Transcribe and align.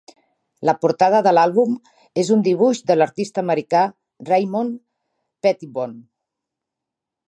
La 0.69 0.73
portada 0.85 1.19
de 1.27 1.33
l'àlbum 1.37 1.75
és 2.23 2.33
un 2.37 2.41
dibuix 2.49 2.81
de 2.93 2.97
l'artista 2.97 3.45
americà 3.45 3.85
Raymond 4.33 4.83
Pettibon. 5.45 5.99